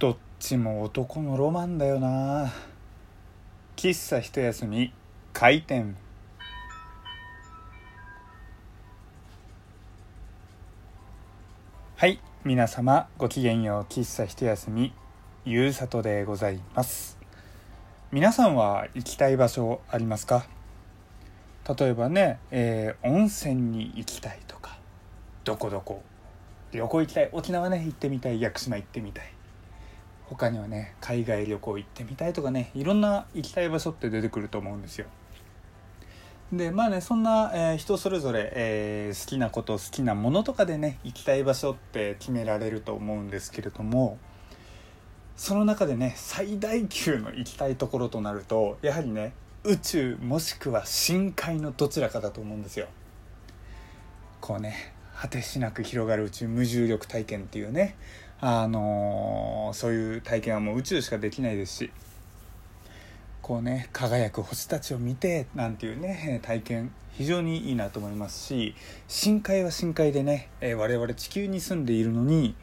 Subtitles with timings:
[0.00, 2.50] どっちも男のロマンだよな。
[3.76, 4.94] 喫茶一休み
[5.34, 5.94] 開店。
[11.96, 14.94] はい皆様ごきげんよう喫茶一休み
[15.44, 17.18] ゆうさとでございます。
[18.10, 20.46] 皆さんは行きたい場所ありますか？
[21.78, 24.78] 例えばね、えー温泉に行きたいとか
[25.44, 26.02] どこどこ。
[26.72, 27.28] 旅行行きたい。
[27.32, 28.40] 沖縄ね行ってみたい。
[28.40, 29.30] 屋久島行ってみたい。
[30.30, 35.06] 他にはね海外旅行行ってみたいとかねいろんな行きたい場所って出てくると思うんですよ。
[36.52, 44.18] でまあねそんな、えー人それぞれ、えー好きなこと好きなものとかでね行きたい場所って決められると思うんですけれども
[45.36, 49.32] その中でね最大級の行きたいところとなるとやはりね
[49.64, 52.86] 宇宙もしくは深海のどちらかだと思うんですよ。
[54.40, 57.96] こうね果てしなく広がる宇宙無重力体験っていうね
[58.40, 61.90] あのーそういう体験はもう宇宙しかできないですし
[63.42, 68.74] こうね輝く星たちを見てなんていうね体験非常にいいなと思いますし
[69.08, 72.54] 深海は深海でね、え我々地球に住んでいるのに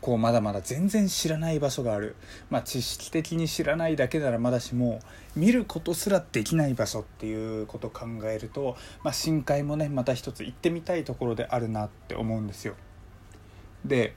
[0.00, 2.16] こうまだまだ全然知らない場所がある、
[2.50, 5.00] まあ、知識的に知らないだけならまだしも
[5.34, 12.74] 見ることすらできない場所っていうことを考えると、まあ、深海もねまた一つ行ってみたいところであるなって思うんですよ。
[13.84, 14.14] で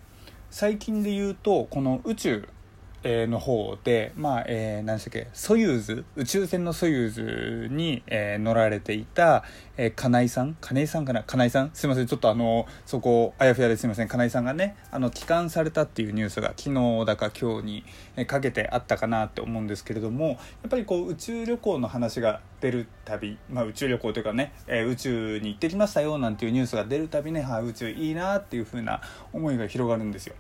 [0.52, 2.50] 最近で言うとこの宇宙
[3.04, 9.44] えーの方で、まあ、えー何でしたっけ、ソユーズ、宇宙船のソユーズに、えー乗られていた、
[9.78, 10.58] えー金井さん？
[10.60, 11.24] 金井さんかな？
[11.24, 11.72] 金井さん？
[11.74, 13.86] すいません、ちょっとあの、そこ、あやふやです。
[13.86, 17.84] いません、金井さんがね、あの、帰還されたっていうニュースが昨日だか今日に、
[18.16, 20.38] えかけてあったかなって思うんですけれども、やっ
[20.70, 30.36] ぱりこう、宇宙旅行の話が出るたび、まあ、宇宙旅行というかね、えー宇宙に行ってきましたよなんていうニュースが出るたびね、はい、宇宙いいなっていう風な思いが広がるんですよ。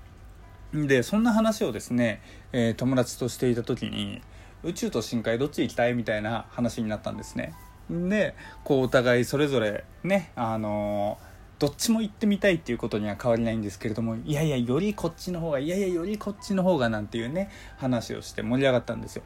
[0.74, 4.22] でそんな話をですね、えー友達としていた時に
[4.64, 7.54] 宇宙と深海どっち行きたいみたいな話になったんですね。
[7.90, 11.30] でこうお互いそれぞれねあのー
[11.60, 19.24] どっちも行ってみたいっていうことには変わりないんですけれどもいやいやよりこっちの方がいやいやよりこっちの方がなんていうね話をして盛り上がったんですよ。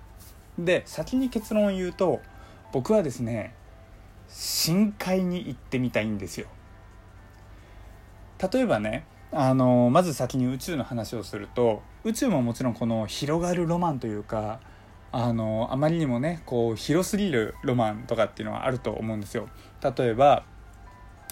[0.57, 2.21] で先に結論を言うと
[2.71, 3.53] 僕はですね
[4.29, 6.47] 深海に行ってみたいんですよ。
[8.51, 14.59] 例えばねあのまず先に宇宙の話をすると宇宙ももちろんこの広がるロマンというか
[15.11, 19.47] あのあまりにもねこう広すぎるロマンとかっていうのはあると思うんですよ。
[19.81, 20.43] 例えば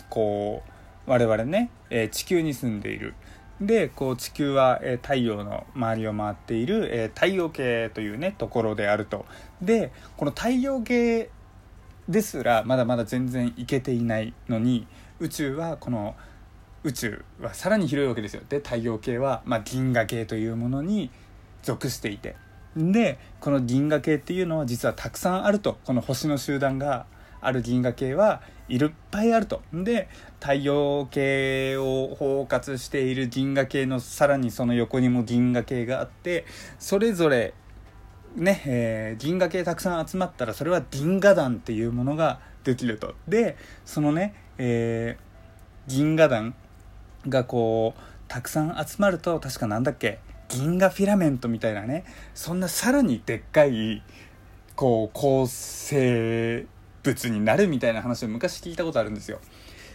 [0.09, 0.63] こ
[1.07, 3.13] う我々ね、えー地球に住んでいる。
[3.59, 9.25] でこう地球は、えー太陽の周りを回っている、えー太陽系というねところであると。
[9.61, 11.29] でこの太陽系
[12.07, 14.87] ですらまだまだ全然いけていないのに
[15.19, 16.15] 宇宙はこの
[16.83, 18.41] 宇宙はさらに広いわけですよ。
[18.49, 21.09] で太陽系は、まあ、銀河系というものに
[21.63, 22.35] 属していて。
[22.75, 25.77] でこの銀河系っていうのは実はたくさんあると。
[25.85, 27.05] この星の集団が
[27.41, 29.61] ある銀河系はいっぱいあると。
[29.73, 30.07] で
[30.39, 36.45] 太陽系を包括している銀河系のさらにその横にも銀河系があって
[36.79, 37.53] それぞれ
[38.35, 43.13] ね、えー銀河系たくさん集まったらそれは銀河団っていうものができると。
[43.27, 45.31] でそのね、えー
[45.87, 46.53] 銀河団
[47.27, 54.03] がこうたくさん集まると確かなんだっけ銀河フィラメントみたいなねそんなさらにでっかい
[54.75, 56.65] こう構成
[57.03, 59.39] 物になるみたいな話を昔聞いたことあるんですよ。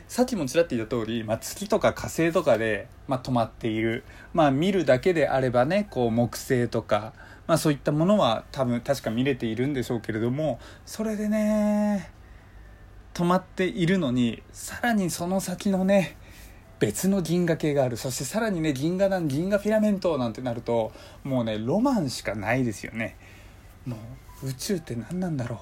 [0.09, 7.13] さっきもちらっと言った通り、まあ、月とか火星とかで、まあ、止まっている、まあ、見るだけであればねこう木星とか、
[7.49, 12.13] まあ、そういったものは多分確か見れているんでしょうけれどもそれでね
[13.15, 16.17] 止まっているのにさらにその先のね
[16.79, 17.97] 別の銀河系がある。
[17.97, 20.93] そしてさらにね銀河団銀河フィラメントなんてなると
[21.25, 23.17] もうねロマンしかないですよね。
[23.87, 23.97] も
[24.43, 25.61] う宇宙って何なんだろ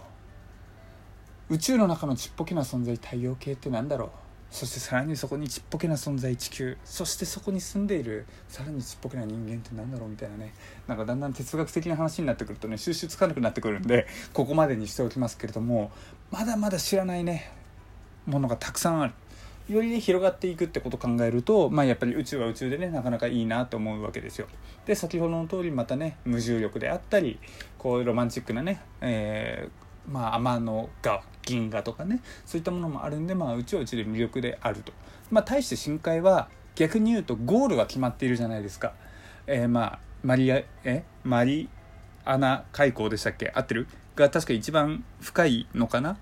[1.50, 1.54] う。
[1.54, 4.10] 宇宙の中のちっぽけな存在太陽系って何だろう。
[4.50, 6.76] そしてさらにそこにちっぽけな存在地球。
[6.84, 10.08] そしてそこに住んでいるさらにちっぽけな人間って何だろう。
[10.08, 10.54] みたいなね。
[10.88, 15.92] なんかだんだん哲学的な話になってくるとね収集つかなくなってくるんでここまでにしておきますけれども
[16.30, 17.52] まだまだ知らないね
[18.26, 19.12] ものがたくさんある。
[19.68, 24.46] よりね広がっていくってことを考えると、まあ、やっぱり宇宙は宇宙でねなかなかいいなと思うわけですよ。
[24.84, 27.38] で先ほどの通りまたね無重力であったり
[27.78, 34.92] こうロマンチックなね、えーまあ、天の川銀河とかねそういったものもあるんで、まあ、宇宙は宇宙で魅力であると。
[35.30, 38.92] まあ、対して深海は逆に言うとゴールは決まっているじゃないですか。
[39.46, 41.68] えーまあマリアえマリ
[42.24, 43.52] アナ海溝でしたっけ？
[43.54, 43.86] 合ってる？
[44.16, 46.16] が確か一番深いのかな？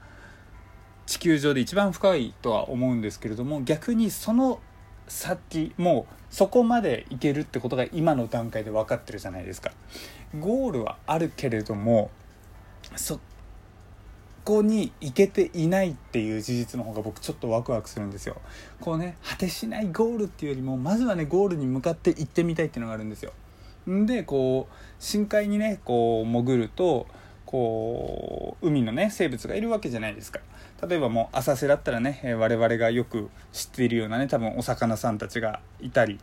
[1.13, 4.61] 地球上で一番深いとは思うんですけれども逆にその
[5.09, 9.73] 先もうそこまでいけるってことが今の段階で分かってるじゃないですか。
[10.41, 12.11] ゴールはあるけれども
[12.97, 13.21] そ
[14.43, 18.41] こに行けていないっていう事実の方が僕ちょっとワクワクするんですよ。
[18.81, 23.35] こうね果てしないゴールっていうよりもまずはねゴールに向かって行ってみたいっていうのがあるんですよ。
[23.87, 27.07] でこう深海にねこう潜ると
[27.53, 30.41] こう海のね生物がいるわけじゃないですか
[30.89, 36.19] 例えばもう浅瀬だったらね我々がよく知っているようなね多分お魚さんたちがいたり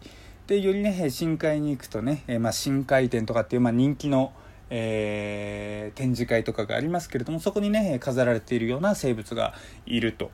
[0.47, 4.33] でよりね深海に行くとね、まあ、深海展とかっていう、まあ、人気の
[4.71, 9.55] えー、展示会とかがありますけれどもそこにね飾られているような生物が
[9.87, 10.29] いると。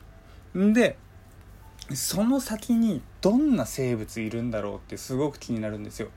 [0.54, 0.98] で
[1.94, 6.08] その先にどんな生物いるんだろうってすごく気になるんですよ。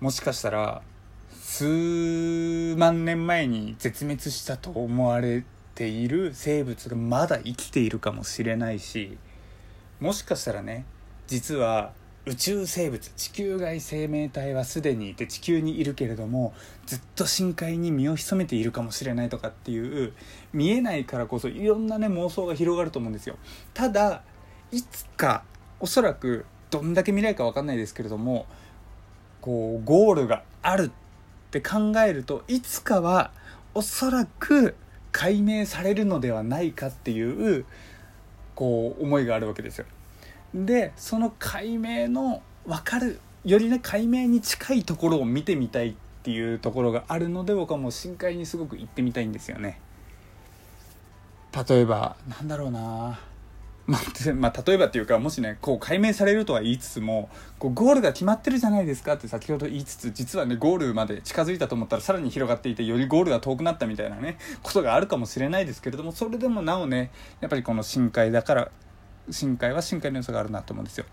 [0.00, 0.82] もしかしたら
[1.32, 5.44] 数万年前に絶滅したと思われ
[5.74, 9.18] ている生物がまだ生きているかもしれないし
[10.00, 10.84] もしかしたらね
[11.26, 11.92] 実は
[12.26, 16.52] 宇宙生物地球外生命体はすでにいて地球にいるけれども
[16.84, 20.12] ずっと深海に身を潜めているかもしれないとかっていう
[20.52, 23.36] 見えないからこそいろんなね妄想が広がると思うんですよ。
[23.72, 24.22] ただ
[24.70, 25.44] いつか
[25.80, 28.46] おそらくどんだけ未来か分かんないですけれども
[29.40, 30.92] こうゴールがある
[31.50, 33.32] って考えるといつかは
[33.74, 34.76] おそらく
[35.10, 37.64] 解明されるのではないかっていう
[38.54, 39.86] こう思いがあるわけですよ。
[40.54, 49.80] でその解明の分かるよりね解明に近いところを見てみたいっていうところがあるので僕はもう深海にすごく行ってみたいんですよね。
[51.68, 53.18] 例えばなんだろうな。
[53.90, 57.28] まあ、まあ、例えばっていうかもしねこう解明されるとは言いつつも
[57.58, 67.10] こうゴールが決まってるじゃないですかって先ほど言いつつ実はねゴールまで近づいたと思ったらさらに広がっていてよりゴールが遠くなったみたいなねことがあるかもしれないですけれどもそれでもなおね
[67.40, 68.70] やっぱりこの深海だから
[69.28, 71.04] 深海は深海の良さがあるなと思うんですよ。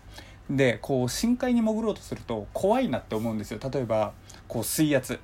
[0.48, 3.58] でこう深海に潜ろうとすると怖いなって思うんですよ。
[3.72, 4.12] 例えば
[4.46, 5.18] こう水圧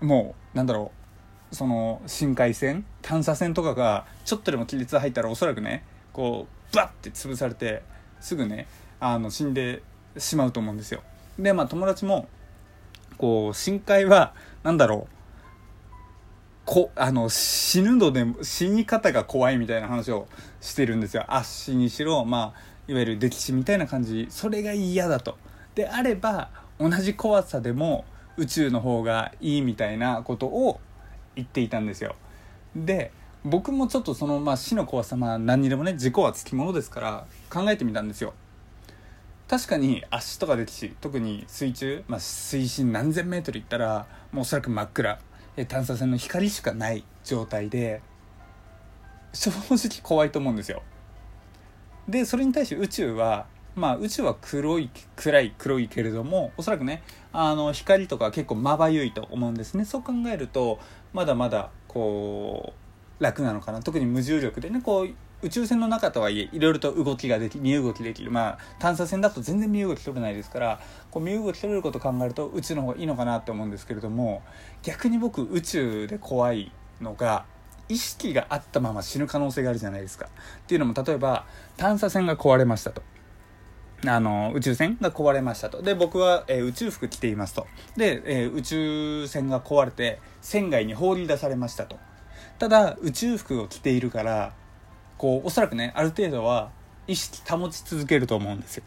[0.00, 0.92] もうなんだろ
[1.50, 7.82] うその深海船探査船とかがちょっとでも亀裂入ったらおそらくねこうバッて潰されて
[8.20, 8.66] すぐね
[9.00, 9.82] あの死んで
[10.16, 11.02] しまうと思うんですよ。
[11.38, 12.28] でまあ友達も
[13.18, 15.14] こう深海は何だろう。
[16.66, 20.26] こあの死ぬので死に方が怖いみたいな話を
[20.62, 21.24] してるんですよ。
[21.28, 24.26] 足にしろまあいわゆる溺死みたいな感じ。
[24.30, 25.36] それが嫌だと。
[25.74, 28.04] であれば同じ怖さでも
[28.36, 30.80] 宇宙の方がいいみたいなことを
[31.36, 32.16] 言っていたんですよ。
[32.74, 33.12] で
[33.44, 38.32] 僕もちょっとその、まあ、死の怖さまあ何にでもね事故はつきものですから考えてみたんですよ
[39.48, 45.18] 確かに足とか溺死特に水中、まあ、水深何千メートルいったらもうおそらく真っ暗
[45.68, 48.00] 探査船の光しかない状態で
[49.34, 50.82] 正直怖いと思うんですよ。
[52.08, 57.02] でそれに対して宇宙はまあ宇宙は黒い暗い黒いけれどもおそらくね
[57.32, 60.78] あの光とか結構まばゆいと思うんですねそう考えると
[61.12, 62.83] まだまだこう
[63.20, 63.82] 楽なのかな？
[63.82, 65.08] 特に無重力でねこう
[65.42, 70.80] 宇宙船の中とはいえいろいろと動きができ身動きできるまあ探査船だと全然身動き取れないですから
[71.10, 74.42] こう身動き取れることを考えると宇宙の方がいいのかなって思うんですけれども
[74.82, 77.44] 逆に僕宇宙で怖いのが
[77.88, 80.26] 意識があったまま死ぬ可能性があるじゃないですか。
[80.26, 81.44] っていうのも例えば
[81.76, 83.02] 探査船が壊れましたと。
[84.06, 85.82] あの宇宙船が壊れましたと。
[85.82, 87.66] で僕は、えー、宇宙服着ていますと。
[87.96, 91.98] で、えー、宇宙船が壊れて船外に放り出されましたと。
[92.58, 94.54] ただ宇宙服を着ているから
[95.18, 96.70] こうおそらくねある程度は
[97.06, 98.84] 意識保ち続けると思うんですよ。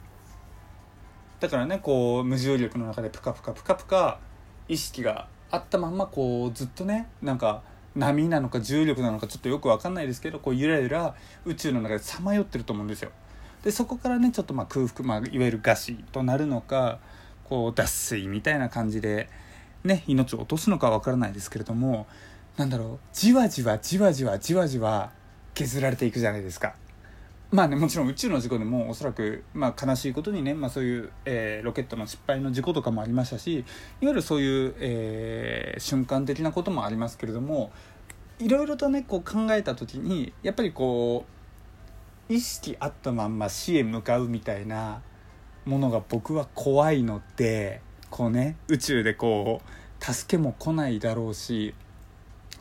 [1.40, 4.20] だからねこう無重力の中でプカプカプカプカ
[4.68, 7.62] 意識があったまんまこうずっとねなんか
[7.96, 13.12] 波なのか重力なのかちょっとよく分かんないですけどこうゆらゆら宇宙の中でさまよってると思うんですよ。
[13.64, 17.00] でそこからねちょっとまあ空腹、まあ、いわゆる餓死となるのか
[17.44, 19.30] こう脱水みたいな感じで
[19.84, 22.08] ね命を落とすのか分からないですけれども
[22.58, 25.12] なんだろうじわじわじわじわじわじわ
[25.54, 26.76] 削られていくじゃないですか。
[27.50, 33.66] まあね、もちろん宇宙の事故でもおそらく、まあ、悲しいことにね、まあ、そういう、えー、ロケットの失敗の事故とかもありましたしいわ
[34.02, 37.72] ゆるそういう、えー、瞬間的なこともありますけれども
[38.40, 41.26] いろいろとねこう考えた時にやっぱりこ
[42.30, 45.02] う意識あったまんま死へ向かうみたいな
[45.64, 51.74] ものが僕は怖いのでこうね宇宙でこう助けも来ないだろうし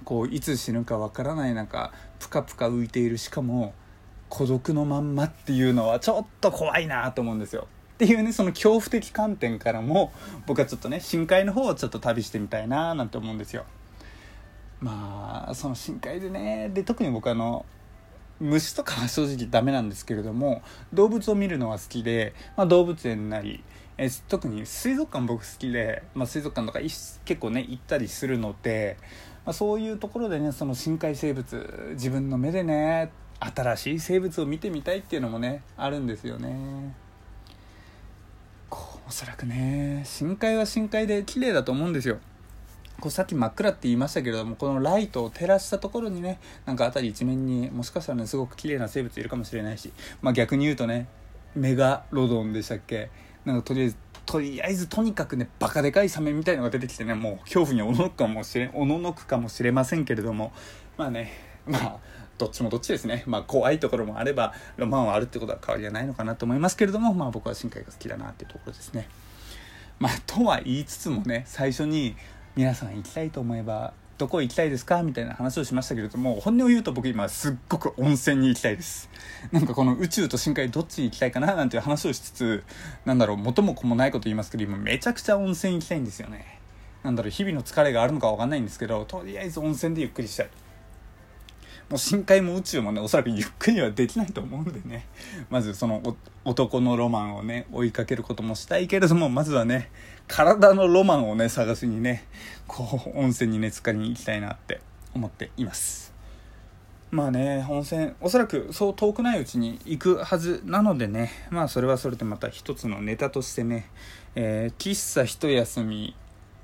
[0.06, 3.75] こういつ死ぬかわからない中プカプカ浮いているしかも
[4.28, 7.66] 孤独のまんまっていうのはちょっと怖いなと思うんですよ。
[7.94, 10.12] っていうねその恐怖的観点からも
[10.46, 13.64] 僕はちょっとね深海の方をちょっと旅してみたいななんて思うんですよ。
[14.80, 17.66] まあその深海でねで特に僕あの
[18.38, 23.64] 虫とかは正直ダメなんですけれども動物を見るのは好きで、まあ、動物園なり
[23.98, 28.98] え特に水族館僕好きで、まあ、水族館とか結構ね行ったりするので、
[29.46, 36.94] まあ、そういうところでねその深海生物自分の目でね新しい生物を見てみたいっていうのもねあるんですよね。
[38.68, 42.18] こうおそらくね深海は深海で綺麗だと思うんですよ。
[42.98, 51.06] こうさっき真っ暗って言いましたけれどもこのライトを照らしたところにねなんか辺り一面にもしかしたらねすごく綺麗な生物いるかもしれないし、まあ、逆に言うとね
[51.54, 53.10] メガロドンでしたっけ？
[53.44, 53.96] なんかとりあえず
[54.26, 60.52] とりあえずとにかくねバカでかいサメみたいのが出てきてねもう恐怖におののくかもしれ おののくかもしれませんけれども。
[60.97, 61.33] まあね
[61.66, 61.99] まあ
[62.38, 63.23] どっちもどっちですね。
[63.28, 69.09] まあ怖いところもあればロマンはあるってことは変わりはないのかなと思いますけれどもまあ僕は深海が好きだなっていうところですね。
[69.99, 72.16] まあとは言いつつもね最初に
[72.56, 75.02] 皆さん行きたいと思えばどこ行きたいですか？
[75.02, 79.11] みたいな話をしましたけれども本音を言うと僕今すっごく温泉に行きたいです。
[79.52, 82.64] なんかこの宇宙と深海どっちに行きたいかななんていう話をしつつ
[83.04, 86.58] なんだろう元も子もないこと言いますけど今めちゃくちゃ温泉行きたいんですよね。
[87.02, 90.49] なんだろう日々の疲れがあるのか分かんないんですけどとりあえず温泉でゆっくりしたい。
[91.88, 95.07] もう深海も宇宙もねおそらくゆっくりはできないと思うんでね。
[95.50, 96.02] まずその
[96.45, 99.90] 男のロマンをね追いかけることもしたいけれどもまずはね
[100.26, 102.25] 体のロマンをね探しにね
[102.66, 104.81] こう温泉にね浸かりに行きたいなって
[105.14, 106.12] 思っています。
[107.12, 113.88] まあね温泉おそらくそう遠くないうちに行くはずなのでねまあそれはそれでまた一つのネタとしてね、
[114.35, 116.16] えー、喫茶一休み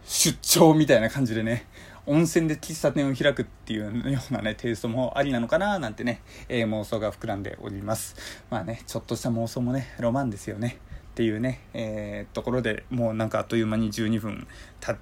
[0.04, 1.66] 出張みたいな感じでね
[2.06, 8.16] 温泉で喫茶店を開くっていうようなねテイストもありなのかななんてね、えー、妄想が膨らんでおります
[8.50, 10.78] まあねちょっとした妄想もねロマンですよね
[11.12, 14.46] っていうね、えー、ところでもうなんかあっという間に12分
[14.80, 14.98] 経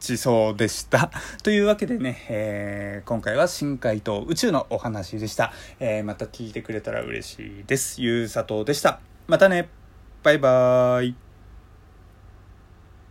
[0.00, 1.10] ちそうでした。
[1.44, 5.52] というわけでね、えー、今回は深海と宇宙のお話でした。
[5.78, 8.00] えー、また聞いてくれたら嬉しいです。
[8.00, 9.00] ゆうさとうでした。
[9.28, 9.68] またね。
[10.22, 11.29] バイバーイ。